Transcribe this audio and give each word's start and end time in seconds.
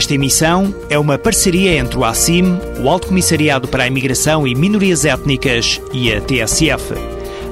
Esta 0.00 0.14
emissão 0.14 0.74
é 0.88 0.98
uma 0.98 1.18
parceria 1.18 1.76
entre 1.76 1.98
o 1.98 2.06
ACIM, 2.06 2.58
o 2.82 2.88
Alto 2.88 3.08
Comissariado 3.08 3.68
para 3.68 3.82
a 3.82 3.86
Imigração 3.86 4.46
e 4.46 4.54
Minorias 4.54 5.04
Étnicas 5.04 5.78
e 5.92 6.10
a 6.10 6.22
TSF. 6.22 6.94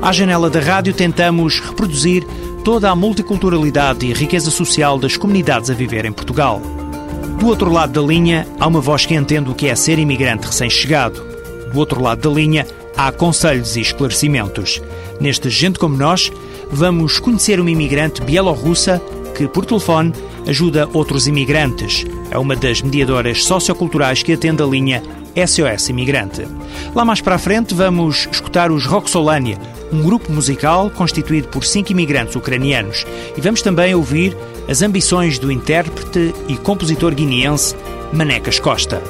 À 0.01 0.11
janela 0.13 0.49
da 0.49 0.59
rádio 0.59 0.95
tentamos 0.95 1.61
reproduzir 1.61 2.27
toda 2.65 2.91
a 2.91 2.97
multiculturalidade 2.97 4.07
e 4.07 4.15
riqueza 4.15 4.51
social 4.51 4.99
das 4.99 5.15
comunidades 5.15 5.69
a 5.69 5.75
viver 5.75 6.07
em 6.07 6.11
Portugal. 6.11 6.63
Do 7.39 7.49
outro 7.49 7.71
lado 7.71 7.93
da 7.93 8.01
linha, 8.01 8.49
há 8.59 8.67
uma 8.67 8.81
voz 8.81 9.05
que 9.05 9.15
entende 9.15 9.51
o 9.51 9.55
que 9.55 9.69
é 9.69 9.75
ser 9.75 9.99
imigrante 9.99 10.47
recém-chegado. 10.47 11.23
Do 11.71 11.79
outro 11.79 12.01
lado 12.01 12.31
da 12.31 12.35
linha, 12.35 12.67
há 12.97 13.13
conselhos 13.13 13.77
e 13.77 13.83
esclarecimentos. 13.83 14.81
Neste 15.21 15.51
Gente 15.51 15.79
Como 15.79 15.99
Nós, 15.99 16.33
vamos 16.71 17.19
conhecer 17.19 17.61
uma 17.61 17.71
imigrante 17.71 18.23
bielorrussa 18.23 19.03
que, 19.37 19.47
por 19.47 19.67
telefone, 19.67 20.15
ajuda 20.47 20.89
outros 20.95 21.27
imigrantes. 21.27 22.07
É 22.31 22.39
uma 22.39 22.55
das 22.55 22.83
mediadoras 22.83 23.45
socioculturais 23.45 24.23
que 24.23 24.33
atende 24.33 24.63
a 24.63 24.67
linha 24.67 25.03
SOS 25.35 25.89
Imigrante. 25.89 26.47
Lá 26.95 27.05
mais 27.05 27.21
para 27.21 27.37
a 27.37 27.39
frente 27.39 27.75
vamos 27.75 28.29
escutar 28.31 28.71
os 28.71 28.85
Roxolânia, 28.85 29.59
um 29.93 30.03
grupo 30.03 30.31
musical 30.33 30.91
constituído 30.91 31.49
por 31.49 31.65
cinco 31.65 31.93
imigrantes 31.93 32.37
ucranianos. 32.37 33.05
E 33.37 33.41
vamos 33.41 33.63
também 33.63 33.95
ouvir 33.95 34.37
as 34.69 34.83
ambições 34.83 35.39
do 35.39 35.51
intérprete 35.51 36.35
e 36.49 36.57
compositor 36.57 37.15
guineense 37.15 37.75
Manecas 38.13 38.59
Costa. 38.59 39.03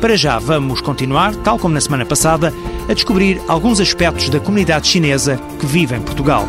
Para 0.00 0.16
já 0.16 0.38
vamos 0.38 0.80
continuar, 0.80 1.34
tal 1.36 1.58
como 1.58 1.74
na 1.74 1.80
semana 1.80 2.04
passada, 2.04 2.52
a 2.88 2.92
descobrir 2.92 3.40
alguns 3.46 3.80
aspectos 3.80 4.28
da 4.30 4.40
comunidade 4.40 4.88
chinesa 4.88 5.40
que 5.60 5.66
vive 5.66 5.94
em 5.94 6.00
Portugal. 6.00 6.46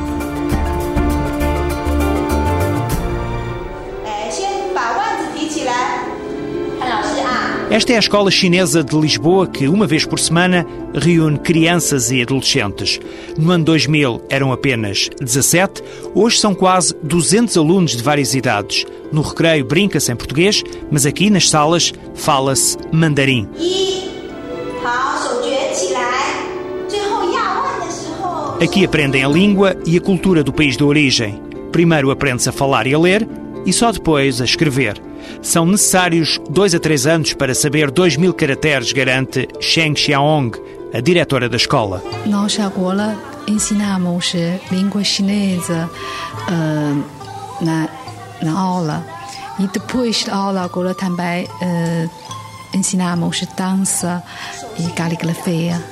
Esta 7.73 7.93
é 7.93 7.95
a 7.95 7.99
escola 7.99 8.29
chinesa 8.29 8.83
de 8.83 8.95
Lisboa 8.95 9.47
que, 9.47 9.67
uma 9.67 9.87
vez 9.87 10.05
por 10.05 10.19
semana, 10.19 10.63
reúne 10.93 11.39
crianças 11.39 12.11
e 12.11 12.21
adolescentes. 12.21 12.99
No 13.35 13.49
ano 13.49 13.65
2000 13.65 14.21
eram 14.29 14.51
apenas 14.51 15.09
17, 15.19 15.81
hoje 16.13 16.37
são 16.37 16.53
quase 16.53 16.93
200 17.01 17.57
alunos 17.57 17.95
de 17.97 18.03
várias 18.03 18.35
idades. 18.35 18.85
No 19.11 19.23
recreio 19.23 19.65
brinca-se 19.65 20.11
em 20.11 20.15
português, 20.15 20.61
mas 20.91 21.07
aqui 21.07 21.31
nas 21.31 21.49
salas 21.49 21.91
fala-se 22.13 22.77
mandarim. 22.91 23.49
Aqui 28.61 28.85
aprendem 28.85 29.23
a 29.23 29.27
língua 29.27 29.75
e 29.83 29.97
a 29.97 30.01
cultura 30.01 30.43
do 30.43 30.53
país 30.53 30.77
de 30.77 30.83
origem. 30.83 31.41
Primeiro 31.71 32.11
aprende-se 32.11 32.49
a 32.49 32.51
falar 32.51 32.85
e 32.85 32.93
a 32.93 32.99
ler 32.99 33.27
e 33.65 33.73
só 33.73 33.91
depois 33.91 34.41
a 34.41 34.45
escrever. 34.45 35.01
São 35.41 35.65
necessários 35.65 36.39
dois 36.49 36.73
a 36.73 36.79
três 36.79 37.05
anos 37.05 37.33
para 37.33 37.53
saber 37.53 37.91
dois 37.91 38.17
mil 38.17 38.33
caracteres, 38.33 38.91
garante 38.93 39.47
Sheng 39.59 39.95
Xiaong, 39.95 40.51
a 40.93 41.01
diretora 41.01 41.49
da 41.49 41.57
escola. 41.57 42.01
Nós 42.25 42.59
agora 42.59 43.17
ensinamos 43.47 44.33
língua 44.71 45.03
chinesa 45.03 45.89
uh, 46.47 47.63
na, 47.63 47.89
na 48.41 48.59
aula 48.59 49.05
e 49.59 49.67
depois 49.67 50.23
da 50.23 50.35
aula 50.35 50.61
agora 50.63 50.93
também 50.93 51.45
uh, 51.45 52.09
ensinamos 52.73 53.43
dança 53.57 54.23
e 54.77 54.89
caligrafia. 54.91 55.83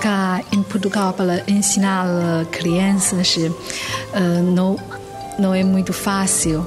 Cá 0.00 0.42
em 0.52 0.62
Portugal, 0.62 1.14
para 1.14 1.42
ensinar 1.48 2.06
crianças, 2.50 3.36
uh, 3.36 4.42
não, 4.42 4.78
não 5.38 5.54
é 5.54 5.64
muito 5.64 5.92
fácil 5.92 6.66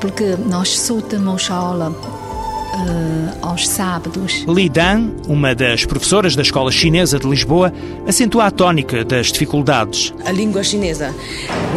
porque 0.00 0.36
nós 0.46 0.78
só 0.78 1.00
temos 1.00 1.50
aula 1.50 1.90
uh, 1.90 3.46
aos 3.46 3.66
sábados. 3.68 4.44
Li 4.46 4.68
Dan, 4.68 5.10
uma 5.26 5.54
das 5.54 5.84
professoras 5.84 6.36
da 6.36 6.42
Escola 6.42 6.70
Chinesa 6.70 7.18
de 7.18 7.26
Lisboa, 7.26 7.72
acentua 8.06 8.46
a 8.46 8.50
tónica 8.50 9.04
das 9.04 9.32
dificuldades. 9.32 10.12
A 10.24 10.32
língua 10.32 10.62
chinesa 10.62 11.14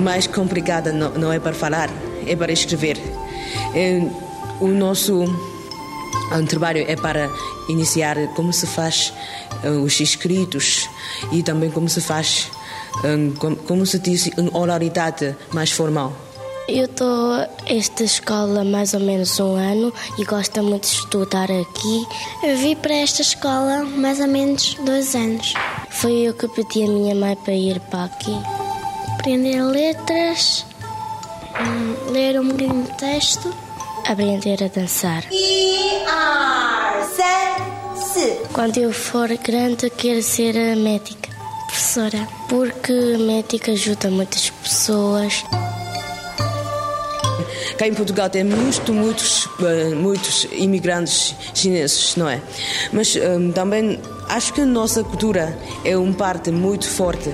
mais 0.04 0.28
complicada 0.28 0.92
não, 0.92 1.12
não 1.12 1.34
é 1.34 1.40
para 1.40 1.54
falar, 1.54 1.90
é 2.26 2.36
para 2.36 2.52
escrever. 2.52 2.98
É, 3.74 4.06
o 4.59 4.68
nosso 4.68 5.24
um 6.34 6.46
trabalho 6.46 6.86
é 6.88 6.96
para 6.96 7.30
iniciar 7.68 8.16
como 8.36 8.53
se 8.53 8.66
faz 8.66 9.14
uh, 9.64 9.84
os 9.84 10.00
escritos 10.00 10.90
e 11.32 11.44
também 11.44 11.70
como 11.70 11.90
se 11.90 12.00
faz, 12.00 12.50
um, 13.03 13.32
como, 13.32 13.56
como 13.58 13.86
se 13.86 14.00
diz, 14.00 14.30
uma 14.38 14.58
oralidade 14.58 15.36
mais 15.52 15.72
formal. 15.72 16.14
Eu 16.68 16.86
estou 16.86 17.34
esta 17.66 18.04
escola 18.04 18.62
há 18.62 18.64
mais 18.64 18.94
ou 18.94 19.00
menos 19.00 19.40
um 19.40 19.56
ano 19.56 19.94
e 20.18 20.24
gosto 20.24 20.62
muito 20.64 20.84
de 20.84 20.96
estudar 20.96 21.52
aqui. 21.52 22.08
Eu 22.44 22.58
vim 22.58 22.76
para 22.76 22.94
esta 22.96 23.22
escola 23.22 23.84
mais 23.84 24.20
ou 24.20 24.28
menos 24.28 24.76
dois 24.86 25.16
anos. 25.16 25.54
Foi 25.90 26.14
eu 26.14 26.34
que 26.34 26.48
pedi 26.48 26.84
a 26.84 26.88
minha 26.88 27.16
mãe 27.16 27.36
para 27.36 27.54
ir 27.54 27.80
para 27.82 28.06
aqui. 28.06 28.38
Aprender 29.20 29.62
letras, 29.64 30.66
hum, 31.60 32.12
ler 32.12 32.40
um 32.40 32.48
bocadinho 32.48 32.84
de 32.84 32.98
texto. 32.98 33.54
Aprender 34.08 34.64
a 34.64 34.68
dançar. 34.68 35.24
Quando 38.54 38.78
eu 38.78 38.94
for 38.94 39.30
grande, 39.38 39.90
quero 39.90 40.22
ser 40.22 40.54
médica, 40.76 41.30
professora, 41.68 42.28
porque 42.48 42.92
médica 43.18 43.72
ajuda 43.72 44.10
muitas 44.10 44.50
pessoas. 44.50 45.44
Cá 47.78 47.88
em 47.88 47.94
Portugal 47.94 48.30
tem 48.30 48.44
muito, 48.44 48.94
muitos, 48.94 49.48
muitos 49.98 50.48
imigrantes 50.52 51.36
chineses, 51.54 52.16
não 52.16 52.30
é? 52.30 52.42
Mas 52.92 53.16
um, 53.16 53.52
também 53.52 54.00
acho 54.30 54.54
que 54.54 54.62
a 54.62 54.66
nossa 54.66 55.04
cultura 55.04 55.58
é 55.84 55.98
uma 55.98 56.14
parte 56.14 56.52
muito 56.52 56.90
forte. 56.90 57.32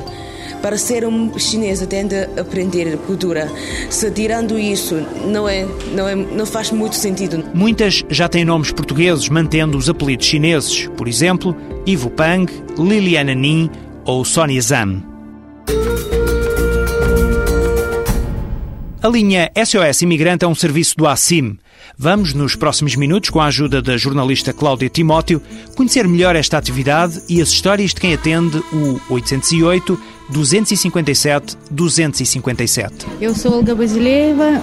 Para 0.61 0.77
ser 0.77 1.05
um 1.05 1.37
chinesa 1.37 1.85
tem 1.85 2.07
de 2.07 2.23
aprender 2.39 2.97
cultura. 3.05 3.49
Se 3.89 4.09
tirando 4.09 4.57
isso, 4.57 4.95
não 5.25 5.47
é, 5.47 5.65
não 5.93 6.07
é, 6.07 6.15
não 6.15 6.45
faz 6.45 6.71
muito 6.71 6.95
sentido. 6.95 7.43
Muitas 7.53 8.03
já 8.09 8.27
têm 8.27 8.43
nomes 8.43 8.71
portugueses 8.71 9.29
mantendo 9.29 9.77
os 9.77 9.87
apelidos 9.87 10.25
chineses. 10.25 10.87
Por 10.97 11.07
exemplo, 11.07 11.55
Ivo 11.85 12.09
Pang, 12.09 12.51
Liliana 12.77 13.35
Nin 13.35 13.69
ou 14.03 14.25
Sonia 14.25 14.61
Zhang. 14.61 15.16
A 19.07 19.09
linha 19.09 19.49
SOS 19.55 20.01
Imigrante 20.01 20.43
é 20.43 20.47
um 20.49 20.53
serviço 20.53 20.97
do 20.97 21.07
ACIM. 21.07 21.57
Vamos, 21.97 22.33
nos 22.33 22.57
próximos 22.57 22.93
minutos, 22.97 23.29
com 23.29 23.39
a 23.39 23.45
ajuda 23.45 23.81
da 23.81 23.95
jornalista 23.95 24.51
Cláudia 24.51 24.89
Timóteo, 24.89 25.41
conhecer 25.77 26.05
melhor 26.05 26.35
esta 26.35 26.57
atividade 26.57 27.23
e 27.29 27.41
as 27.41 27.47
histórias 27.47 27.93
de 27.93 28.01
quem 28.01 28.13
atende 28.13 28.57
o 28.73 28.99
808 29.09 29.97
257 30.29 31.57
257. 31.71 33.07
Eu 33.21 33.33
sou 33.33 33.53
Olga 33.53 33.73
Basileva, 33.73 34.61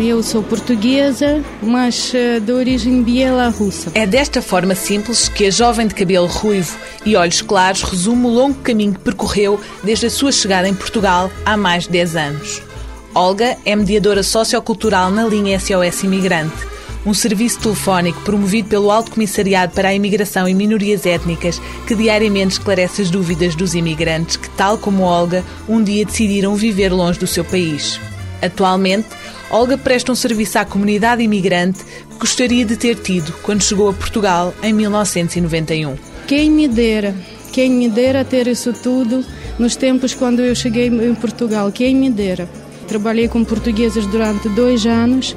eu 0.00 0.22
sou 0.22 0.40
portuguesa, 0.44 1.42
mas 1.60 2.14
eh, 2.14 2.38
de 2.38 2.52
origem 2.52 3.02
bielorrussa. 3.02 3.90
É 3.92 4.06
desta 4.06 4.40
forma 4.40 4.76
simples 4.76 5.28
que 5.28 5.46
a 5.46 5.50
jovem 5.50 5.88
de 5.88 5.96
cabelo 5.96 6.28
ruivo 6.28 6.78
e 7.04 7.16
olhos 7.16 7.42
claros 7.42 7.82
resume 7.82 8.24
o 8.24 8.30
longo 8.30 8.60
caminho 8.60 8.94
que 8.94 9.00
percorreu 9.00 9.60
desde 9.82 10.06
a 10.06 10.10
sua 10.10 10.30
chegada 10.30 10.68
em 10.68 10.74
Portugal 10.74 11.28
há 11.44 11.56
mais 11.56 11.86
de 11.86 11.90
10 11.90 12.14
anos. 12.14 12.71
Olga 13.14 13.58
é 13.66 13.76
mediadora 13.76 14.22
sociocultural 14.22 15.10
na 15.10 15.24
linha 15.26 15.60
SOS 15.60 16.02
Imigrante. 16.02 16.72
um 17.04 17.12
serviço 17.12 17.60
telefónico 17.60 18.22
promovido 18.22 18.68
pelo 18.68 18.90
Alto 18.90 19.10
Comissariado 19.10 19.74
para 19.74 19.88
a 19.88 19.94
Imigração 19.94 20.48
e 20.48 20.54
Minorias 20.54 21.04
Étnicas 21.04 21.60
que 21.86 21.94
diariamente 21.94 22.52
esclarece 22.52 23.02
as 23.02 23.10
dúvidas 23.10 23.54
dos 23.54 23.74
imigrantes 23.74 24.36
que, 24.36 24.48
tal 24.50 24.78
como 24.78 25.02
Olga, 25.02 25.44
um 25.68 25.82
dia 25.82 26.06
decidiram 26.06 26.54
viver 26.54 26.90
longe 26.90 27.18
do 27.18 27.26
seu 27.26 27.44
país. 27.44 28.00
Atualmente, 28.40 29.08
Olga 29.50 29.76
presta 29.76 30.10
um 30.10 30.14
serviço 30.14 30.58
à 30.58 30.64
comunidade 30.64 31.22
imigrante 31.22 31.84
que 31.84 32.18
gostaria 32.18 32.64
de 32.64 32.78
ter 32.78 32.94
tido 32.94 33.30
quando 33.42 33.62
chegou 33.62 33.90
a 33.90 33.92
Portugal 33.92 34.54
em 34.62 34.72
1991. 34.72 35.96
Quem 36.26 36.50
me 36.50 36.66
dera, 36.66 37.14
quem 37.52 37.72
me 37.72 37.90
dera 37.90 38.24
ter 38.24 38.46
isso 38.46 38.72
tudo 38.72 39.22
nos 39.58 39.76
tempos 39.76 40.14
quando 40.14 40.40
eu 40.40 40.54
cheguei 40.54 40.86
em 40.86 41.14
Portugal, 41.14 41.70
quem 41.70 41.94
me 41.94 42.08
dera. 42.08 42.48
Trabalhei 42.86 43.28
com 43.28 43.44
portugueses 43.44 44.06
durante 44.06 44.48
dois 44.50 44.84
anos 44.86 45.36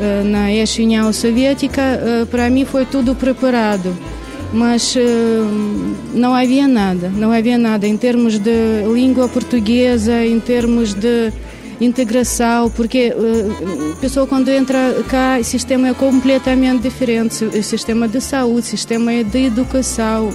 eh, 0.00 0.22
na 0.24 0.50
ex-União 0.50 1.12
Soviética. 1.12 1.82
Eh, 1.82 2.24
para 2.30 2.48
mim 2.48 2.64
foi 2.64 2.86
tudo 2.86 3.14
preparado, 3.14 3.94
mas 4.50 4.96
eh, 4.96 5.02
não 6.14 6.34
havia 6.34 6.66
nada, 6.66 7.10
não 7.10 7.30
havia 7.30 7.58
nada 7.58 7.86
em 7.86 7.98
termos 7.98 8.38
de 8.38 8.82
língua 8.90 9.28
portuguesa, 9.28 10.24
em 10.24 10.40
termos 10.40 10.94
de 10.94 11.30
integração, 11.80 12.70
porque 12.70 13.12
a 13.92 13.96
pessoa 14.00 14.26
quando 14.26 14.48
entra 14.48 14.78
cá, 15.08 15.38
o 15.40 15.44
sistema 15.44 15.88
é 15.88 15.94
completamente 15.94 16.82
diferente, 16.82 17.44
o 17.44 17.62
sistema 17.62 18.06
de 18.08 18.20
saúde, 18.20 18.60
o 18.60 18.62
sistema 18.62 19.12
de 19.24 19.46
educação, 19.46 20.30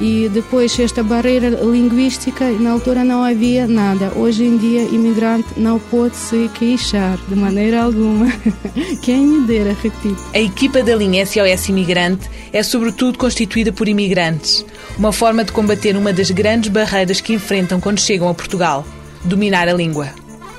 e 0.00 0.28
depois 0.28 0.78
esta 0.78 1.02
barreira 1.02 1.48
linguística, 1.48 2.48
na 2.52 2.70
altura 2.70 3.02
não 3.02 3.22
havia 3.22 3.66
nada. 3.66 4.12
Hoje 4.14 4.44
em 4.44 4.56
dia, 4.56 4.82
imigrante 4.82 5.48
não 5.56 5.78
pode 5.78 6.16
se 6.16 6.48
queixar 6.54 7.18
de 7.28 7.34
maneira 7.34 7.82
alguma. 7.82 8.26
Quem 9.02 9.26
me 9.26 9.46
dera, 9.46 9.76
repito. 9.82 10.16
A 10.32 10.38
equipa 10.38 10.82
da 10.82 10.94
linha 10.94 11.26
SOS 11.26 11.68
Imigrante 11.68 12.30
é 12.52 12.62
sobretudo 12.62 13.18
constituída 13.18 13.72
por 13.72 13.88
imigrantes. 13.88 14.64
Uma 14.96 15.12
forma 15.12 15.44
de 15.44 15.52
combater 15.52 15.96
uma 15.96 16.12
das 16.12 16.30
grandes 16.30 16.70
barreiras 16.70 17.20
que 17.20 17.32
enfrentam 17.32 17.80
quando 17.80 18.00
chegam 18.00 18.28
a 18.28 18.34
Portugal: 18.34 18.86
dominar 19.24 19.68
a 19.68 19.72
língua. 19.72 20.08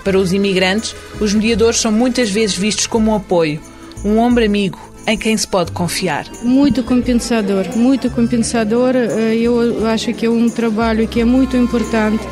Para 0.04 0.18
os 0.18 0.34
imigrantes, 0.34 0.96
os 1.20 1.34
mediadores 1.34 1.80
são 1.80 1.92
muitas 1.92 2.30
vezes 2.30 2.58
vistos 2.58 2.88
como 2.88 3.12
um 3.12 3.16
apoio, 3.16 3.60
um 4.04 4.18
ombro 4.18 4.44
amigo, 4.44 4.80
em 5.07 5.18
quem 5.18 5.36
se 5.36 5.48
pode 5.48 5.72
confiar. 5.72 6.25
Muito 6.44 6.84
compensador, 6.84 7.66
muito 7.75 8.10
compensador. 8.10 8.96
Eh, 8.96 9.36
eu 9.38 9.88
acho 9.88 10.13
que 10.13 10.25
é 10.25 10.30
um 10.30 10.50
trabalho 10.50 11.07
que 11.07 11.22
é 11.22 11.25
muito 11.25 11.57
importante 11.57 12.24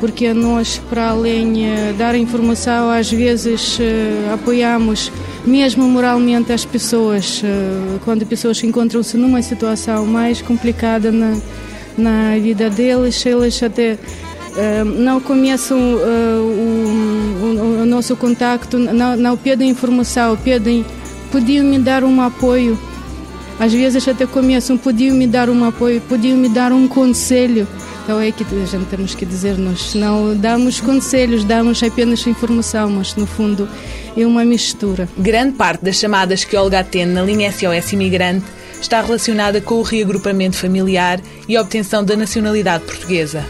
porque 0.00 0.32
nós, 0.32 0.80
para 0.90 1.10
além 1.10 1.52
de 1.52 1.62
eh, 1.62 1.94
dar 1.96 2.14
informação, 2.14 2.90
às 2.90 3.10
vezes 3.10 3.78
eh, 3.80 4.32
apoiamos 4.32 5.12
mesmo 5.44 5.84
moralmente 5.88 6.52
as 6.52 6.64
pessoas, 6.64 7.42
quando 8.04 8.24
pessoas 8.24 8.62
encontram-se 8.62 9.16
numa 9.16 9.42
situação 9.42 10.06
mais 10.06 10.40
complicada 10.40 11.10
na, 11.10 11.36
na 11.98 12.38
vida 12.38 12.70
deles, 12.70 13.26
eles 13.26 13.60
até 13.60 13.98
não 15.02 15.20
começam 15.20 15.76
o, 15.76 15.96
o, 17.42 17.82
o, 17.82 17.86
nosso 17.86 18.14
contacto, 18.14 18.78
não, 18.78 19.16
não 19.16 19.36
pedem 19.36 19.68
informação, 19.68 20.36
pedem 20.36 20.84
podiam 21.32 21.64
me 21.64 21.78
dar 21.78 22.04
um 22.04 22.20
apoio. 22.20 22.78
Às 23.58 23.72
vezes 23.72 24.06
até 24.06 24.26
começam, 24.26 24.76
podiam 24.76 25.16
me 25.16 25.26
dar 25.26 25.48
um 25.48 25.64
apoio, 25.64 26.00
podiam 26.02 26.36
me 26.36 26.48
dar 26.48 26.72
um 26.72 26.86
conselho. 26.86 27.66
Então 28.04 28.20
é 28.20 28.30
que 28.30 28.44
a 28.44 28.66
gente 28.66 28.84
temos 28.86 29.14
que 29.14 29.24
dizer, 29.24 29.56
nós 29.56 29.94
não 29.94 30.36
damos 30.36 30.80
conselhos, 30.80 31.44
damos 31.44 31.82
apenas 31.82 32.26
informação, 32.26 32.90
mas 32.90 33.14
no 33.16 33.26
fundo 33.26 33.68
é 34.16 34.26
uma 34.26 34.44
mistura. 34.44 35.08
Grande 35.16 35.54
parte 35.54 35.84
das 35.84 35.96
chamadas 35.96 36.44
que 36.44 36.56
Olga 36.56 36.80
atende 36.80 37.12
na 37.12 37.22
linha 37.22 37.50
SOS 37.50 37.92
Imigrante 37.92 38.44
está 38.80 39.00
relacionada 39.00 39.60
com 39.60 39.76
o 39.76 39.82
reagrupamento 39.82 40.56
familiar 40.56 41.20
e 41.48 41.56
a 41.56 41.62
obtenção 41.62 42.04
da 42.04 42.16
nacionalidade 42.16 42.84
portuguesa 42.84 43.44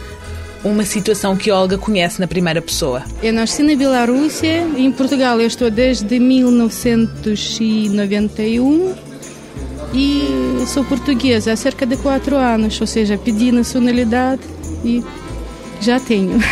uma 0.64 0.85
situação 0.85 1.37
que 1.37 1.50
Olga 1.50 1.76
conhece 1.76 2.19
na 2.20 2.26
primeira 2.26 2.62
pessoa. 2.62 3.03
Eu 3.23 3.32
nasci 3.32 3.62
na 3.62 3.75
Bielorrússia, 3.75 4.67
em 4.76 4.93
Portugal 4.93 5.41
eu 5.41 5.47
estou 5.47 5.70
desde 5.70 6.19
1991 6.19 8.94
e 9.93 10.64
sou 10.67 10.85
portuguesa 10.85 11.53
há 11.53 11.56
cerca 11.56 11.85
de 11.85 11.97
quatro 11.97 12.37
anos, 12.37 12.81
ou 12.81 12.87
seja, 12.87 13.19
pedi 13.19 13.53
nacionalidade 13.53 14.41
e 14.85 15.05
já 15.81 16.00
tenho. 16.00 16.41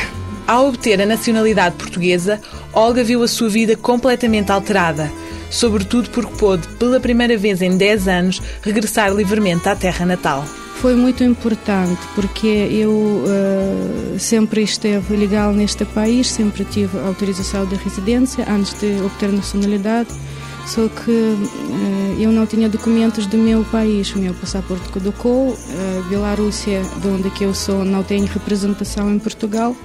Ao 0.46 0.68
obter 0.68 1.00
a 1.00 1.06
nacionalidade 1.06 1.76
portuguesa, 1.76 2.38
Olga 2.72 3.02
viu 3.04 3.22
a 3.22 3.28
sua 3.28 3.48
vida 3.48 3.76
completamente 3.76 4.50
alterada, 4.50 5.08
sobretudo 5.48 6.10
porque 6.10 6.36
pôde, 6.36 6.66
pela 6.70 6.98
primeira 6.98 7.36
vez 7.36 7.62
em 7.62 7.76
10 7.76 8.08
anos, 8.08 8.42
regressar 8.60 9.14
livremente 9.14 9.68
à 9.68 9.76
terra 9.76 10.04
natal 10.04 10.44
foi 10.80 10.96
muito 10.96 11.22
importante 11.22 12.00
porque 12.14 12.46
eu 12.46 12.90
uh, 12.90 14.18
sempre 14.18 14.62
esteve 14.62 15.14
legal 15.14 15.52
neste 15.52 15.84
país, 15.84 16.30
sempre 16.30 16.64
tive 16.64 16.98
autorização 17.00 17.66
de 17.66 17.74
residência 17.74 18.46
antes 18.50 18.80
de 18.80 18.98
obter 19.02 19.30
nacionalidade, 19.30 20.08
só 20.66 20.88
que 20.88 21.10
uh, 21.10 22.16
eu 22.18 22.32
não 22.32 22.46
tinha 22.46 22.66
documentos 22.66 23.26
do 23.26 23.36
meu 23.36 23.62
país, 23.64 24.14
o 24.14 24.18
meu 24.18 24.32
passaporte 24.32 24.88
caducou, 24.88 25.54
a 25.54 26.08
Bielorrússia, 26.08 26.80
de 27.02 27.08
onde 27.08 27.28
que 27.28 27.44
eu 27.44 27.52
sou, 27.52 27.84
não 27.84 28.02
tem 28.02 28.24
representação 28.24 29.12
em 29.14 29.18
Portugal 29.18 29.76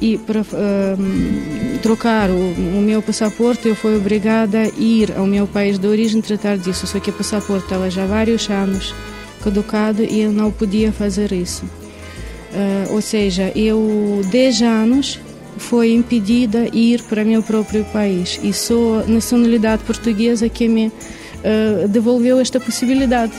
e 0.00 0.16
para 0.16 0.40
uh, 0.40 1.78
trocar 1.82 2.30
o, 2.30 2.34
o, 2.34 2.80
meu 2.80 3.02
passaporte 3.02 3.68
eu 3.68 3.76
fui 3.76 3.94
obrigada 3.94 4.60
a 4.60 4.68
ir 4.68 5.12
ao 5.18 5.26
meu 5.26 5.46
país 5.46 5.78
de 5.78 5.86
origem 5.86 6.22
tratar 6.22 6.56
disso, 6.56 6.86
só 6.86 6.98
que 6.98 7.10
o 7.10 7.12
passaporte 7.12 7.64
estava 7.64 7.90
já 7.90 8.04
há 8.04 8.06
vários 8.06 8.48
anos 8.48 8.94
caducado 9.42 10.02
e 10.02 10.20
eu 10.20 10.32
não 10.32 10.50
podia 10.50 10.92
fazer 10.92 11.32
isso. 11.32 11.64
Uh, 11.64 12.94
ou 12.94 13.00
seja, 13.00 13.52
eu 13.54 14.22
10 14.30 14.62
anos 14.62 15.20
foi 15.56 15.92
impedida 15.92 16.68
ir 16.72 17.02
para 17.02 17.24
meu 17.24 17.42
próprio 17.42 17.84
país 17.86 18.40
e 18.42 18.52
só 18.52 19.00
a 19.00 19.10
nacionalidade 19.10 19.84
portuguesa 19.84 20.48
que 20.48 20.66
me 20.66 20.88
uh, 20.88 21.88
devolveu 21.88 22.40
esta 22.40 22.58
possibilidade. 22.58 23.32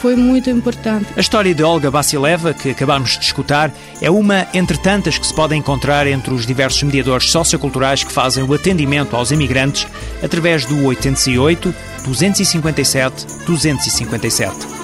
Foi 0.00 0.16
muito 0.16 0.50
importante. 0.50 1.06
A 1.16 1.20
história 1.20 1.54
de 1.54 1.62
Olga 1.62 1.90
Vasileva, 1.90 2.52
que 2.52 2.70
acabamos 2.70 3.18
de 3.18 3.24
escutar, 3.24 3.72
é 4.00 4.10
uma 4.10 4.46
entre 4.52 4.76
tantas 4.78 5.18
que 5.18 5.26
se 5.26 5.34
pode 5.34 5.54
encontrar 5.54 6.06
entre 6.06 6.32
os 6.32 6.46
diversos 6.46 6.82
mediadores 6.82 7.30
socioculturais 7.30 8.04
que 8.04 8.12
fazem 8.12 8.44
o 8.44 8.52
atendimento 8.52 9.16
aos 9.16 9.30
imigrantes 9.30 9.86
através 10.22 10.64
do 10.66 10.84
808 10.84 11.74
257 12.04 13.26
257. 13.46 14.83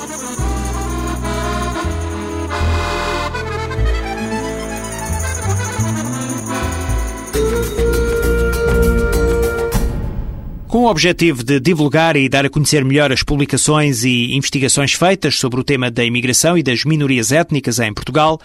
Com 10.71 10.85
o 10.85 10.87
objetivo 10.89 11.43
de 11.43 11.59
divulgar 11.59 12.15
e 12.15 12.29
dar 12.29 12.47
a 12.47 12.49
conhecer 12.49 12.85
melhor 12.85 13.11
as 13.11 13.25
publicações 13.25 14.05
e 14.05 14.37
investigações 14.37 14.93
feitas 14.93 15.37
sobre 15.37 15.59
o 15.59 15.65
tema 15.65 15.91
da 15.91 16.05
imigração 16.05 16.57
e 16.57 16.63
das 16.63 16.85
minorias 16.85 17.33
étnicas 17.33 17.81
em 17.81 17.93
Portugal, 17.93 18.41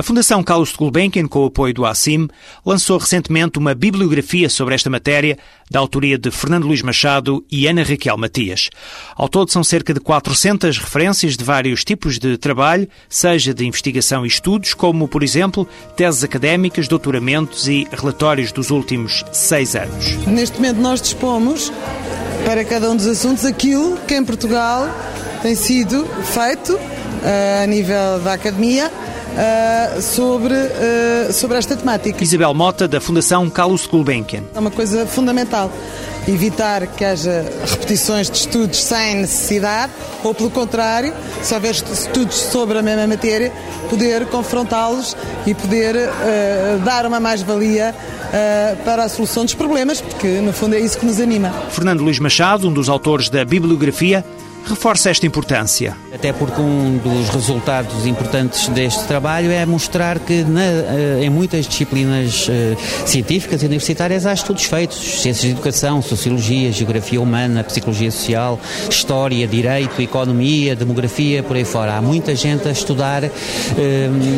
a 0.00 0.02
Fundação 0.02 0.42
Carlos 0.42 0.70
de 0.70 0.78
Gulbenkian, 0.78 1.28
com 1.28 1.40
o 1.40 1.46
apoio 1.48 1.74
do 1.74 1.84
ACIM, 1.84 2.26
lançou 2.64 2.96
recentemente 2.96 3.58
uma 3.58 3.74
bibliografia 3.74 4.48
sobre 4.48 4.74
esta 4.74 4.88
matéria, 4.88 5.36
da 5.70 5.78
autoria 5.78 6.16
de 6.16 6.30
Fernando 6.30 6.66
Luís 6.66 6.80
Machado 6.80 7.44
e 7.52 7.66
Ana 7.66 7.82
Raquel 7.82 8.16
Matias. 8.16 8.70
Ao 9.14 9.28
todo 9.28 9.50
são 9.50 9.62
cerca 9.62 9.92
de 9.92 10.00
400 10.00 10.78
referências 10.78 11.36
de 11.36 11.44
vários 11.44 11.84
tipos 11.84 12.18
de 12.18 12.38
trabalho, 12.38 12.88
seja 13.10 13.52
de 13.52 13.66
investigação 13.66 14.24
e 14.24 14.28
estudos, 14.28 14.72
como, 14.72 15.06
por 15.06 15.22
exemplo, 15.22 15.68
teses 15.94 16.24
académicas, 16.24 16.88
doutoramentos 16.88 17.68
e 17.68 17.86
relatórios 17.92 18.52
dos 18.52 18.70
últimos 18.70 19.22
seis 19.32 19.76
anos. 19.76 20.16
Neste 20.26 20.56
momento 20.56 20.80
nós 20.80 21.02
dispomos, 21.02 21.70
para 22.46 22.64
cada 22.64 22.90
um 22.90 22.96
dos 22.96 23.06
assuntos, 23.06 23.44
aquilo 23.44 23.98
que 24.08 24.14
em 24.14 24.24
Portugal 24.24 24.88
tem 25.42 25.54
sido 25.54 26.06
feito 26.24 26.78
eh, 27.22 27.60
a 27.64 27.66
nível 27.66 28.18
da 28.24 28.32
academia 28.32 28.90
uh, 29.30 30.02
sobre, 30.02 30.54
uh, 30.54 31.32
sobre 31.32 31.58
esta 31.58 31.76
temática. 31.76 32.22
Isabel 32.22 32.54
Mota, 32.54 32.86
da 32.88 33.00
Fundação 33.00 33.48
Carlos 33.50 33.86
Gulbenkian. 33.86 34.44
É 34.54 34.58
uma 34.58 34.70
coisa 34.70 35.06
fundamental 35.06 35.70
evitar 36.28 36.86
que 36.86 37.04
haja 37.04 37.44
repetições 37.66 38.30
de 38.30 38.36
estudos 38.36 38.82
sem 38.82 39.16
necessidade, 39.16 39.92
ou 40.22 40.34
pelo 40.34 40.50
contrário, 40.50 41.12
se 41.42 41.54
houver 41.54 41.72
estudos 41.72 42.36
sobre 42.36 42.78
a 42.78 42.82
mesma 42.82 43.06
matéria, 43.06 43.52
poder 43.88 44.26
confrontá-los 44.26 45.16
e 45.46 45.54
poder 45.54 45.96
uh, 45.96 46.78
dar 46.84 47.06
uma 47.06 47.18
mais-valia 47.18 47.94
uh, 47.94 48.84
para 48.84 49.04
a 49.04 49.08
solução 49.08 49.44
dos 49.44 49.54
problemas, 49.54 50.00
porque 50.00 50.40
no 50.40 50.52
fundo 50.52 50.74
é 50.74 50.80
isso 50.80 50.98
que 50.98 51.06
nos 51.06 51.20
anima. 51.20 51.50
Fernando 51.70 52.02
Luís 52.02 52.18
Machado, 52.18 52.68
um 52.68 52.72
dos 52.72 52.88
autores 52.88 53.28
da 53.28 53.44
bibliografia, 53.44 54.24
reforça 54.66 55.10
esta 55.10 55.26
importância. 55.26 55.96
Até 56.12 56.32
porque 56.32 56.60
um 56.60 56.98
dos 56.98 57.28
resultados 57.28 58.06
importantes 58.06 58.68
deste 58.68 59.04
trabalho 59.04 59.50
é 59.50 59.64
mostrar 59.64 60.18
que 60.18 60.42
na, 60.42 60.62
eh, 60.62 61.20
em 61.22 61.30
muitas 61.30 61.66
disciplinas 61.66 62.48
uh, 62.48 62.76
científicas 63.06 63.62
e 63.62 63.66
universitárias 63.66 64.26
há 64.26 64.32
estudos 64.32 64.64
feitos, 64.64 64.98
ciências 64.98 65.42
de 65.42 65.50
educação, 65.50 66.02
sociologia, 66.02 66.72
geografia 66.72 67.20
humana, 67.20 67.62
psicologia 67.64 68.10
social, 68.10 68.58
história, 68.88 69.46
direito, 69.46 70.00
economia, 70.02 70.74
demografia, 70.74 71.42
por 71.42 71.56
aí 71.56 71.64
fora. 71.64 71.96
Há 71.96 72.02
muita 72.02 72.34
gente 72.34 72.68
a 72.68 72.72
estudar 72.72 73.24
uh, 73.24 73.30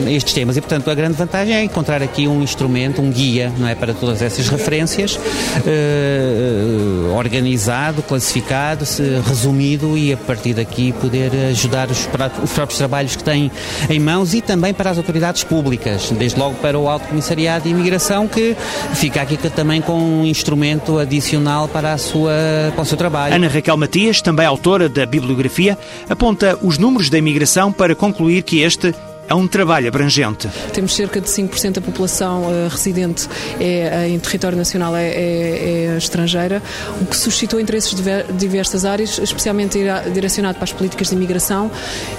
estes 0.09 0.33
temas 0.33 0.57
e, 0.57 0.61
portanto, 0.61 0.91
a 0.91 0.95
grande 0.95 1.15
vantagem 1.15 1.55
é 1.55 1.63
encontrar 1.63 2.03
aqui 2.03 2.29
um 2.29 2.43
instrumento, 2.43 3.01
um 3.01 3.11
guia, 3.11 3.53
não 3.59 3.69
é, 3.69 3.75
para 3.75 3.95
todas 3.95 4.23
essas 4.23 4.49
referências, 4.49 5.17
uh, 5.17 7.17
organizado, 7.17 8.03
classificado, 8.03 8.85
resumido 9.27 9.97
a 10.13 10.17
partir 10.17 10.55
daqui 10.55 10.93
poder 10.93 11.31
ajudar 11.51 11.91
os, 11.91 12.09
os 12.43 12.53
próprios 12.53 12.79
trabalhos 12.79 13.17
que 13.17 13.25
têm 13.25 13.51
em 13.89 13.99
mãos 13.99 14.35
e 14.35 14.41
também 14.41 14.73
para 14.73 14.91
as 14.91 14.99
autoridades 14.99 15.45
públicas, 15.45 16.11
desde 16.11 16.39
logo 16.39 16.55
para 16.57 16.79
o 16.79 16.89
Alto 16.89 17.09
Comissariado 17.09 17.65
de 17.65 17.71
Imigração, 17.71 18.27
que 18.29 18.57
fica 18.95 19.23
aqui 19.23 19.37
também 19.51 19.81
com 19.81 19.99
um 19.99 20.27
instrumento 20.27 20.99
adicional 20.99 21.69
para, 21.69 21.93
a 21.93 21.99
sua, 21.99 22.33
para 22.75 22.83
o 22.83 22.85
seu 22.85 22.97
trabalho. 22.97 23.35
Ana 23.35 23.49
Raquel 23.49 23.77
Matias, 23.77 24.21
também 24.21 24.47
autora 24.47 24.89
da 24.89 25.05
bibliografia, 25.07 25.79
aponta 26.09 26.59
os 26.63 26.79
números 26.79 27.11
da 27.11 27.19
imigração 27.19 27.73
para 27.73 27.95
concluir 27.95 28.43
que 28.43 28.61
este 28.61 28.95
é 29.29 29.35
um 29.35 29.47
trabalho 29.47 29.89
abrangente. 29.89 30.49
Temos 30.73 30.95
cerca 30.95 31.21
de 31.21 31.29
5% 31.29 31.73
da 31.73 31.81
população 31.81 32.43
uh, 32.43 32.69
residente 32.69 33.29
é, 33.61 34.09
em 34.09 34.19
território 34.19 34.57
nacional 34.59 34.95
é, 34.95 35.09
é, 35.09 35.87
é, 35.95 35.97
estrangeira, 35.97 36.63
o 37.01 37.07
que 37.07 37.17
suscitou 37.17 37.61
interesses 37.61 37.95
de 37.95 38.33
diversas 38.35 38.85
áreas, 38.85 39.19
especialmente 39.19 39.79
direcionado 40.13 40.57
para 40.57 40.65
as 40.65 40.73
políticas 40.73 41.09
de 41.09 41.15
imigração 41.15 41.71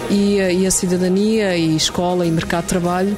e, 0.10 0.40
uh, 0.40 0.52
e 0.52 0.66
a 0.66 0.72
cidadania 0.72 1.56
e 1.56 1.76
escola 1.76 2.26
e 2.26 2.32
mercado 2.32 2.64
de 2.64 2.70
trabalho, 2.70 3.18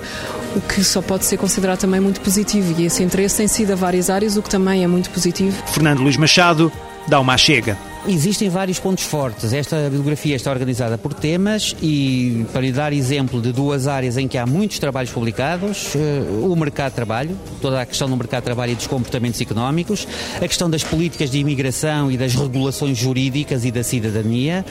o 0.56 0.62
que 0.62 0.84
só 0.84 1.01
pode 1.01 1.25
ser 1.25 1.38
considerado 1.38 1.80
também 1.80 2.00
muito 2.00 2.22
positivo 2.22 2.80
e 2.80 2.86
esse 2.86 3.04
interesse 3.04 3.38
tem 3.38 3.48
sido 3.48 3.72
a 3.72 3.75
várias 3.75 4.10
áreas, 4.10 4.38
o 4.38 4.42
que 4.42 4.50
também 4.50 4.84
é 4.84 4.88
muito 4.88 5.10
positivo. 5.10 5.56
Fernando 5.68 6.01
Luís 6.01 6.18
Machado, 6.18 6.72
dá 7.08 7.20
uma 7.20 7.38
chega. 7.38 7.77
Existem 8.07 8.50
vários 8.50 8.77
pontos 8.77 9.03
fortes. 9.03 9.51
Esta 9.51 9.81
bibliografia 9.83 10.35
está 10.35 10.51
organizada 10.51 10.95
por 10.95 11.12
temas 11.12 11.75
e, 11.81 12.45
para 12.53 12.62
lhe 12.62 12.71
dar 12.71 12.93
exemplo 12.93 13.41
de 13.41 13.51
duas 13.51 13.88
áreas 13.88 14.15
em 14.15 14.27
que 14.27 14.38
há 14.38 14.45
muitos 14.45 14.77
trabalhos 14.77 15.12
publicados, 15.12 15.95
eh, 15.95 16.21
o 16.43 16.55
mercado 16.55 16.91
de 16.91 16.95
trabalho, 16.95 17.35
toda 17.59 17.81
a 17.81 17.85
questão 17.85 18.07
do 18.07 18.15
mercado 18.15 18.41
de 18.41 18.45
trabalho 18.45 18.74
e 18.74 18.75
dos 18.75 18.85
comportamentos 18.85 19.41
económicos, 19.41 20.07
a 20.35 20.47
questão 20.47 20.69
das 20.69 20.83
políticas 20.83 21.31
de 21.31 21.39
imigração 21.39 22.12
e 22.12 22.17
das 22.17 22.35
regulações 22.35 22.95
jurídicas 22.95 23.65
e 23.65 23.71
da 23.71 23.83
cidadania, 23.83 24.63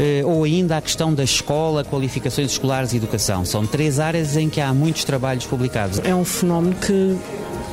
eh, 0.00 0.22
ou 0.24 0.42
ainda 0.42 0.76
a 0.76 0.82
questão 0.82 1.14
da 1.14 1.22
escola, 1.22 1.84
qualificações 1.84 2.50
escolares 2.50 2.92
e 2.92 2.96
educação. 2.96 3.44
São 3.44 3.64
três 3.64 4.00
áreas 4.00 4.36
em 4.36 4.48
que 4.48 4.60
há 4.60 4.74
muitos 4.74 5.04
trabalhos 5.04 5.46
publicados. 5.46 6.00
É 6.02 6.12
um 6.12 6.24
fenómeno 6.24 6.74
que 6.74 7.16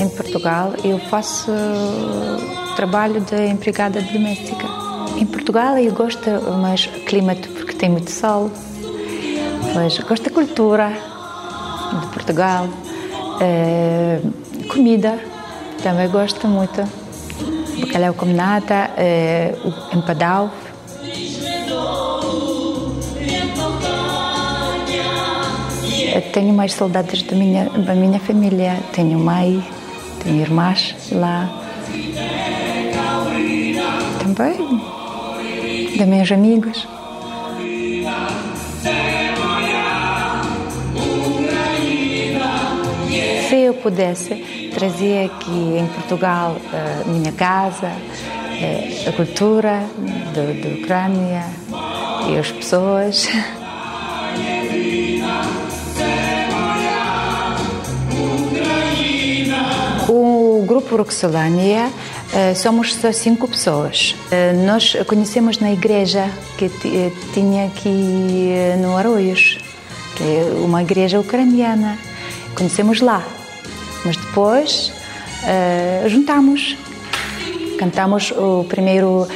Em 0.02 0.10
Portugal 0.10 0.74
eu 0.84 1.00
faço 1.00 1.50
trabalho 2.76 3.22
de 3.22 3.48
empregada 3.48 4.02
doméstica. 4.02 4.68
Em 5.18 5.26
Portugal 5.26 5.78
eu 5.78 5.94
gosto 5.94 6.30
mais 6.62 6.88
clima 7.06 7.36
porque 7.36 7.74
tem 7.74 7.90
muito 7.90 8.12
sol, 8.12 8.52
mas 9.74 9.98
gosto 10.00 10.24
da 10.24 10.32
cultura 10.32 10.90
de 12.02 12.08
Portugal. 12.08 12.68
É, 13.40 14.20
comida, 14.68 15.20
também 15.82 16.10
gosto 16.10 16.48
muito. 16.48 16.82
Bacalhau 17.80 18.14
com 18.14 18.26
nata, 18.26 18.92
é, 18.98 19.56
empadão. 19.94 20.52
Eu 26.14 26.22
tenho 26.32 26.54
mais 26.54 26.74
saudades 26.74 27.24
da 27.24 27.36
minha, 27.36 27.66
da 27.70 27.96
minha 27.96 28.20
família. 28.20 28.78
Tenho 28.94 29.18
mãe, 29.18 29.64
tenho 30.24 30.42
irmãs 30.42 30.96
lá. 31.12 31.63
Também 34.36 35.98
da 35.98 36.06
meus 36.06 36.32
amigos. 36.32 36.88
pudesse, 43.84 44.70
trazia 44.74 45.26
aqui 45.26 45.78
em 45.78 45.86
Portugal 45.88 46.56
a 46.72 47.08
minha 47.10 47.34
casa, 47.34 47.92
a 49.08 49.12
cultura 49.12 49.84
da 50.34 50.70
Ucrânia 50.70 51.44
e 52.30 52.38
as 52.38 52.50
pessoas. 52.52 53.28
O 60.06 60.66
grupo 60.66 60.98
Roxolânia 60.98 61.90
eh, 61.90 62.13
somos 62.56 62.96
só 62.96 63.12
cinco 63.12 63.48
pessoas. 63.48 64.16
Eh, 64.32 64.54
nós 64.54 64.96
conhecemos 65.08 65.60
na 65.60 65.72
igreja 65.72 66.30
que 66.58 66.66
eh, 66.66 67.12
tinha 67.34 67.68
aqui 67.68 68.54
no 68.82 68.98
Arroios, 68.98 69.60
que 70.16 70.24
é 70.24 70.54
uma 70.64 70.82
igreja 70.82 71.20
ucraniana. 71.20 71.98
Conhecemos 72.56 73.02
lá. 73.02 73.24
Mas 74.06 74.18
depois 74.18 74.92
juntamos. 76.08 76.76
Cantamos 77.78 78.32
o 78.32 78.66
primeiro 78.66 79.28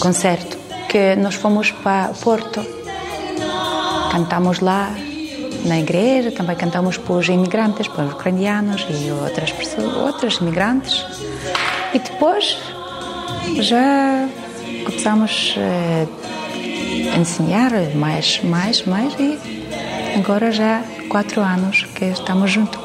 concerto, 0.00 0.56
que 0.88 1.16
nós 1.16 1.34
fomos 1.34 1.70
para 1.70 2.12
Porto. 2.14 2.64
Cantamos 4.10 4.60
lá 4.60 4.94
na 5.64 5.78
igreja, 5.80 6.30
também 6.30 6.56
cantamos 6.56 6.98
para 6.98 7.14
os 7.14 7.28
imigrantes, 7.28 7.88
para 7.88 8.04
os 8.04 8.12
ucranianos 8.12 8.86
e 8.90 9.10
outras 9.10 9.50
pessoas, 9.52 9.96
outros 9.96 10.36
imigrantes. 10.38 11.04
E 11.92 11.98
depois 11.98 12.58
já 13.60 14.28
começamos 14.84 15.54
eh, 15.56 16.06
a 17.14 17.18
ensinar 17.18 17.70
mais, 17.94 18.42
mais, 18.42 18.84
mais 18.84 19.14
e 19.18 19.38
agora 20.16 20.52
já 20.52 20.82
quatro 21.08 21.40
anos 21.40 21.84
que 21.94 22.06
estamos 22.06 22.50
juntos. 22.50 22.82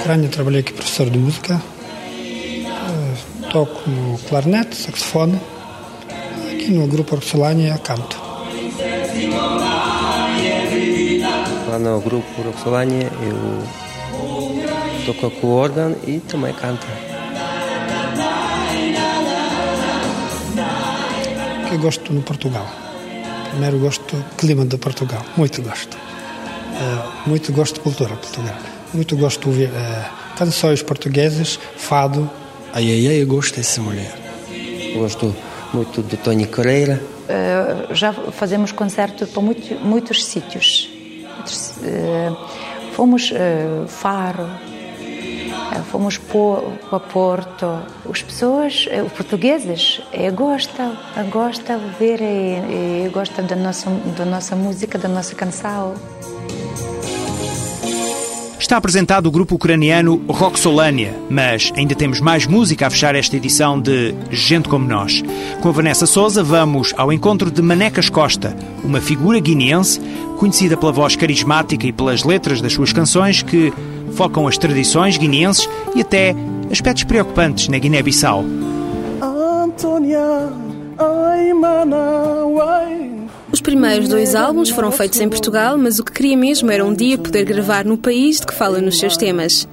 Ucrânia 0.00 0.28
trabalhei 0.30 0.60
aqui 0.60 0.72
professor 0.72 1.10
de 1.10 1.18
música 1.18 1.60
toco 3.58 3.90
no 3.90 4.16
clarinete, 4.28 4.76
saxofone. 4.76 5.40
Aqui 6.52 6.70
no 6.70 6.86
grupo 6.86 7.16
Roxolânia 7.16 7.76
canto. 7.78 8.16
Lá 11.68 11.78
no 11.80 12.00
grupo 12.00 12.42
Roxolânia 12.42 13.10
eu 13.20 15.12
toco 15.12 15.30
com 15.40 15.46
o 15.48 15.54
órgão 15.56 15.96
e 16.06 16.20
também 16.20 16.54
canto. 16.54 16.86
Eu 21.72 21.78
gosto 21.80 22.12
no 22.12 22.22
Portugal? 22.22 22.66
Primeiro 23.50 23.78
gosto 23.80 24.14
do 24.14 24.22
clima 24.36 24.64
de 24.64 24.78
Portugal, 24.78 25.24
muito 25.36 25.60
gosto. 25.62 25.96
Uh, 25.96 27.28
muito 27.28 27.52
gosto 27.52 27.74
de 27.74 27.80
cultura 27.80 28.14
portuguesa. 28.14 28.68
Muito 28.94 29.16
gosto 29.16 29.40
de 29.40 29.48
ouvir 29.48 29.68
uh, 29.70 30.36
canções 30.36 30.80
portuguesas, 30.80 31.58
fado, 31.76 32.30
Ai, 32.72 32.84
ai, 32.90 33.06
ai, 33.08 33.22
eu 33.22 33.26
gosto 33.26 33.56
dessa 33.56 33.80
mulher. 33.80 34.12
Gosto 34.94 35.34
muito 35.72 36.02
de 36.02 36.16
Tony 36.16 36.46
Carreira. 36.46 37.02
Uh, 37.28 37.94
já 37.94 38.12
fazemos 38.12 38.72
concerto 38.72 39.26
para 39.26 39.42
muito, 39.42 39.74
muitos 39.76 40.24
sítios. 40.24 40.90
Uh, 41.80 42.36
fomos 42.92 43.30
uh, 43.30 43.88
Faro, 43.88 44.48
fomos 45.90 46.18
para 46.18 47.00
Porto. 47.00 47.66
As 48.08 48.22
pessoas, 48.22 48.86
os 49.06 49.12
portugueses, 49.12 50.00
gostam, 50.34 50.96
gostam 51.30 51.78
de 51.78 51.90
ver 51.98 52.20
e, 52.20 53.06
e 53.06 53.08
gostam 53.08 53.46
da 53.46 53.56
nossa, 53.56 53.90
da 54.16 54.24
nossa 54.24 54.54
música, 54.54 54.98
da 54.98 55.08
nossa 55.08 55.34
canção 55.34 55.94
está 58.68 58.76
apresentado 58.76 59.24
o 59.28 59.30
grupo 59.30 59.54
ucraniano 59.54 60.22
Roxolânia, 60.28 61.14
mas 61.30 61.72
ainda 61.74 61.94
temos 61.94 62.20
mais 62.20 62.46
música 62.46 62.86
a 62.86 62.90
fechar 62.90 63.14
esta 63.14 63.34
edição 63.34 63.80
de 63.80 64.14
Gente 64.30 64.68
Como 64.68 64.86
Nós. 64.86 65.24
Com 65.62 65.70
a 65.70 65.72
Vanessa 65.72 66.04
Souza 66.04 66.44
vamos 66.44 66.92
ao 66.98 67.10
encontro 67.10 67.50
de 67.50 67.62
Manecas 67.62 68.10
Costa, 68.10 68.54
uma 68.84 69.00
figura 69.00 69.40
guineense 69.40 69.98
conhecida 70.36 70.76
pela 70.76 70.92
voz 70.92 71.16
carismática 71.16 71.86
e 71.86 71.92
pelas 71.94 72.24
letras 72.24 72.60
das 72.60 72.74
suas 72.74 72.92
canções 72.92 73.40
que 73.40 73.72
focam 74.12 74.46
as 74.46 74.58
tradições 74.58 75.16
guineenses 75.16 75.66
e 75.94 76.02
até 76.02 76.34
aspectos 76.70 77.04
preocupantes 77.04 77.68
na 77.68 77.78
Guiné-Bissau. 77.78 78.44
Antônia, 79.22 80.52
ai, 80.98 81.54
mana, 81.54 82.44
os 83.58 83.60
primeiros 83.60 84.08
dois 84.08 84.36
álbuns 84.36 84.70
foram 84.70 84.92
feitos 84.92 85.20
em 85.20 85.28
Portugal, 85.28 85.76
mas 85.76 85.98
o 85.98 86.04
que 86.04 86.12
queria 86.12 86.36
mesmo 86.36 86.70
era 86.70 86.84
um 86.84 86.94
dia 86.94 87.18
poder 87.18 87.44
gravar 87.44 87.84
no 87.84 87.98
país 87.98 88.38
de 88.38 88.46
que 88.46 88.54
fala 88.54 88.80
nos 88.80 89.00
seus 89.00 89.16
temas. 89.16 89.68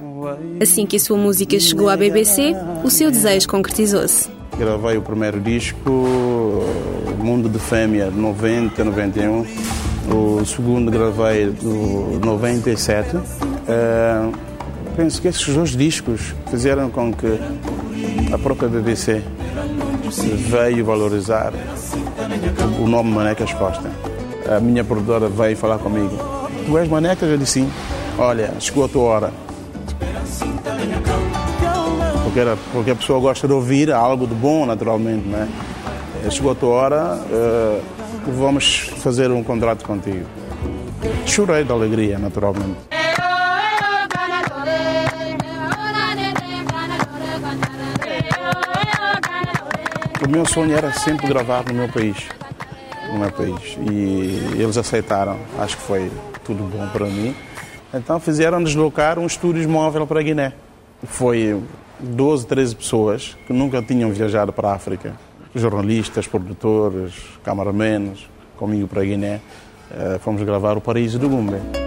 Assim 0.60 0.84
que 0.84 0.96
a 0.96 0.98
sua 0.98 1.16
música 1.16 1.58
chegou 1.60 1.88
à 1.88 1.96
BBC, 1.96 2.52
o 2.82 2.90
seu 2.90 3.12
desejo 3.12 3.46
concretizou-se. 3.46 4.28
Gravei 4.58 4.96
o 4.96 5.02
primeiro 5.02 5.40
disco, 5.40 5.78
Mundo 7.20 7.48
de 7.48 7.60
Fêmea, 7.60 8.10
90, 8.10 8.82
91. 8.82 9.46
O 10.12 10.44
segundo 10.44 10.90
gravei 10.90 11.54
no 11.62 12.18
97. 12.18 13.16
Uh, 13.16 13.22
eh, 13.68 14.32
penso 14.96 15.22
que 15.22 15.28
esses 15.28 15.46
dois 15.46 15.70
discos 15.76 16.34
fizeram 16.50 16.90
com 16.90 17.12
que 17.12 17.38
a 18.32 18.38
própria 18.38 18.68
BBC 18.68 19.22
veio 20.50 20.84
valorizar 20.84 21.52
o 22.80 22.86
nome 22.86 23.10
Manecas 23.10 23.52
Costa. 23.54 23.90
A 24.48 24.60
minha 24.60 24.84
produtora 24.84 25.28
veio 25.28 25.56
falar 25.56 25.78
comigo. 25.78 26.16
Tu 26.66 26.78
és 26.78 26.88
Manecas? 26.88 27.28
Eu 27.28 27.38
disse 27.38 27.60
sim. 27.60 27.70
Olha, 28.18 28.52
chegou 28.60 28.84
a 28.84 28.88
tua 28.88 29.02
hora. 29.02 29.32
Porque, 32.24 32.40
era, 32.40 32.56
porque 32.72 32.90
a 32.90 32.96
pessoa 32.96 33.20
gosta 33.20 33.46
de 33.46 33.52
ouvir 33.52 33.92
algo 33.92 34.26
de 34.26 34.34
bom, 34.34 34.66
naturalmente, 34.66 35.26
né? 35.26 35.48
Chegou 36.30 36.52
a 36.52 36.54
tua 36.54 36.70
hora, 36.70 37.18
uh, 37.30 37.82
vamos 38.32 38.90
fazer 38.98 39.30
um 39.30 39.42
contrato 39.42 39.84
contigo. 39.84 40.26
Chorei 41.24 41.64
de 41.64 41.72
alegria, 41.72 42.18
naturalmente. 42.18 42.95
O 50.26 50.28
meu 50.28 50.44
sonho 50.44 50.76
era 50.76 50.92
sempre 50.92 51.28
gravar 51.28 51.64
no 51.68 51.72
meu 51.72 51.88
país. 51.88 52.16
No 53.12 53.20
meu 53.20 53.30
país. 53.30 53.78
E 53.88 54.60
eles 54.60 54.76
aceitaram. 54.76 55.38
Acho 55.56 55.76
que 55.76 55.82
foi 55.84 56.10
tudo 56.44 56.64
bom 56.64 56.84
para 56.88 57.06
mim. 57.06 57.32
Então 57.94 58.18
fizeram 58.18 58.60
deslocar 58.60 59.20
um 59.20 59.26
estúdio 59.26 59.68
móvel 59.68 60.04
para 60.04 60.18
a 60.18 60.22
Guiné. 60.24 60.52
Foi 61.04 61.62
12, 62.00 62.44
13 62.44 62.74
pessoas 62.74 63.36
que 63.46 63.52
nunca 63.52 63.80
tinham 63.80 64.10
viajado 64.10 64.52
para 64.52 64.70
a 64.70 64.74
África. 64.74 65.14
Jornalistas, 65.54 66.26
produtores, 66.26 67.14
cameramenos, 67.44 68.28
comigo 68.56 68.88
para 68.88 69.02
a 69.02 69.04
Guiné. 69.04 69.40
Eh, 69.92 70.18
fomos 70.20 70.42
gravar 70.42 70.76
o 70.76 70.80
Paraíso 70.80 71.20
do 71.20 71.28
Gumbe. 71.28 71.85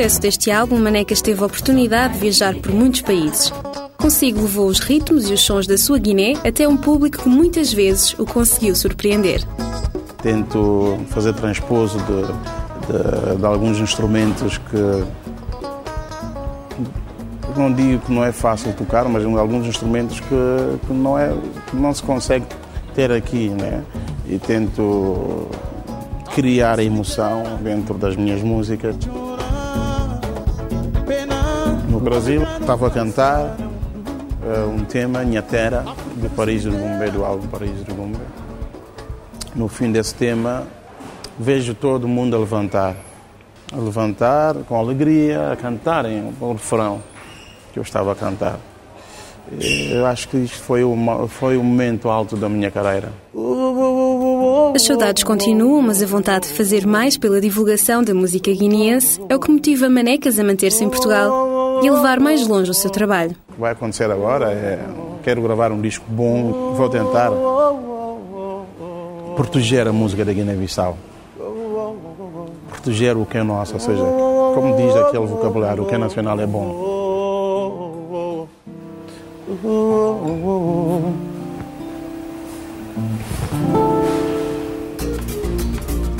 O 0.00 0.02
sucesso 0.02 0.20
deste 0.22 0.50
álbum, 0.50 0.78
Manecas 0.78 1.20
teve 1.20 1.42
a 1.42 1.46
oportunidade 1.46 2.14
de 2.14 2.20
viajar 2.20 2.54
por 2.54 2.72
muitos 2.72 3.02
países. 3.02 3.52
Consigo 3.98 4.40
levou 4.40 4.66
os 4.66 4.78
ritmos 4.78 5.28
e 5.28 5.34
os 5.34 5.42
sons 5.42 5.66
da 5.66 5.76
sua 5.76 5.98
Guiné 5.98 6.32
até 6.42 6.66
um 6.66 6.74
público 6.74 7.18
que 7.18 7.28
muitas 7.28 7.70
vezes 7.70 8.18
o 8.18 8.24
conseguiu 8.24 8.74
surpreender. 8.74 9.42
Tento 10.22 10.98
fazer 11.08 11.34
transposo 11.34 11.98
de, 11.98 12.22
de, 12.86 13.36
de 13.40 13.44
alguns 13.44 13.78
instrumentos 13.78 14.56
que 14.56 15.04
não 17.54 17.70
digo 17.70 17.98
que 17.98 18.10
não 18.10 18.24
é 18.24 18.32
fácil 18.32 18.72
tocar, 18.72 19.06
mas 19.06 19.22
alguns 19.22 19.66
instrumentos 19.66 20.18
que, 20.18 20.86
que 20.86 20.92
não, 20.94 21.18
é, 21.18 21.30
que 21.68 21.76
não 21.76 21.92
se 21.92 22.02
consegue 22.02 22.46
ter 22.94 23.12
aqui, 23.12 23.50
né? 23.50 23.82
E 24.26 24.38
tento 24.38 25.46
criar 26.34 26.78
emoção 26.78 27.42
dentro 27.62 27.98
das 27.98 28.16
minhas 28.16 28.40
músicas 28.40 28.96
no 32.00 32.04
Brasil. 32.04 32.42
Estava 32.60 32.86
a 32.86 32.90
cantar 32.90 33.56
uh, 34.42 34.68
um 34.70 34.84
tema, 34.84 35.22
Nhatera, 35.22 35.84
de 36.16 36.28
Paris 36.30 36.64
do 36.64 36.72
Gumbe, 36.72 37.10
do 37.10 37.24
álbum 37.24 37.46
Paris 37.46 37.82
do 37.84 37.94
Gumbe. 37.94 38.18
No 39.54 39.68
fim 39.68 39.92
desse 39.92 40.14
tema, 40.14 40.66
vejo 41.38 41.74
todo 41.74 42.08
mundo 42.08 42.34
a 42.34 42.38
levantar. 42.38 42.96
A 43.72 43.76
levantar 43.76 44.54
com 44.66 44.76
alegria, 44.76 45.52
a 45.52 45.56
cantarem 45.56 46.32
o 46.40 46.52
refrão 46.52 47.00
que 47.72 47.78
eu 47.78 47.82
estava 47.82 48.12
a 48.12 48.14
cantar. 48.14 48.58
Eu 49.90 50.06
acho 50.06 50.28
que 50.28 50.36
isto 50.36 50.58
foi 50.58 50.84
o, 50.84 50.96
foi 51.28 51.56
o 51.56 51.62
momento 51.62 52.08
alto 52.08 52.36
da 52.36 52.48
minha 52.48 52.70
carreira. 52.70 53.12
As 54.74 54.82
saudades 54.82 55.24
continuam, 55.24 55.82
mas 55.82 56.02
a 56.02 56.06
vontade 56.06 56.48
de 56.48 56.54
fazer 56.54 56.86
mais 56.86 57.16
pela 57.16 57.40
divulgação 57.40 58.02
da 58.02 58.14
música 58.14 58.52
guineense 58.52 59.20
é 59.28 59.34
o 59.34 59.40
que 59.40 59.50
motiva 59.50 59.88
Manecas 59.88 60.38
a 60.38 60.44
manter-se 60.44 60.84
em 60.84 60.88
Portugal 60.88 61.49
e 61.82 61.90
levar 61.90 62.20
mais 62.20 62.46
longe 62.46 62.70
o 62.70 62.74
seu 62.74 62.90
trabalho. 62.90 63.34
O 63.48 63.54
que 63.54 63.60
vai 63.60 63.72
acontecer 63.72 64.10
agora 64.10 64.50
é 64.52 64.78
quero 65.22 65.42
gravar 65.42 65.72
um 65.72 65.80
disco 65.80 66.04
bom, 66.08 66.74
vou 66.74 66.88
tentar 66.88 67.30
proteger 69.36 69.86
a 69.86 69.92
música 69.92 70.24
da 70.24 70.32
Guiné-Bissau. 70.32 70.96
Proteger 72.68 73.16
o 73.16 73.26
que 73.26 73.38
é 73.38 73.42
nosso, 73.42 73.74
ou 73.74 73.80
seja, 73.80 74.02
como 74.54 74.76
diz 74.76 74.94
aquele 74.96 75.26
vocabulário, 75.26 75.82
o 75.82 75.86
que 75.86 75.94
é 75.94 75.98
nacional 75.98 76.38
é 76.40 76.46
bom. 76.46 76.90